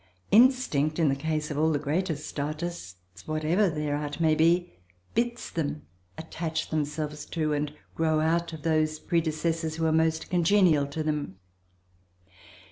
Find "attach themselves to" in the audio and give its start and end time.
6.17-7.53